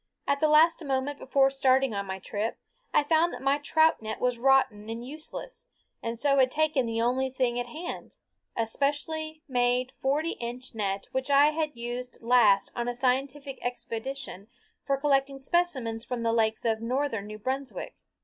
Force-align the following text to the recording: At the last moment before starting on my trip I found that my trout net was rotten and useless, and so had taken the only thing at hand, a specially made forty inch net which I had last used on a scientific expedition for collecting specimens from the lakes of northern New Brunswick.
At 0.25 0.39
the 0.39 0.47
last 0.47 0.83
moment 0.83 1.19
before 1.19 1.51
starting 1.51 1.93
on 1.93 2.07
my 2.07 2.17
trip 2.17 2.57
I 2.91 3.03
found 3.03 3.31
that 3.33 3.41
my 3.43 3.59
trout 3.59 4.01
net 4.01 4.19
was 4.19 4.39
rotten 4.39 4.89
and 4.89 5.05
useless, 5.05 5.67
and 6.01 6.19
so 6.19 6.37
had 6.39 6.49
taken 6.49 6.87
the 6.87 6.99
only 6.99 7.29
thing 7.29 7.59
at 7.59 7.67
hand, 7.67 8.15
a 8.57 8.65
specially 8.65 9.43
made 9.47 9.91
forty 10.01 10.31
inch 10.39 10.73
net 10.73 11.05
which 11.11 11.29
I 11.29 11.51
had 11.51 11.75
last 11.77 11.77
used 11.77 12.17
on 12.75 12.87
a 12.87 12.95
scientific 12.95 13.59
expedition 13.61 14.47
for 14.83 14.97
collecting 14.97 15.37
specimens 15.37 16.03
from 16.03 16.23
the 16.23 16.33
lakes 16.33 16.65
of 16.65 16.81
northern 16.81 17.27
New 17.27 17.37
Brunswick. 17.37 17.93